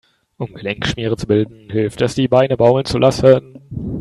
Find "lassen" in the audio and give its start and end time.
2.97-3.59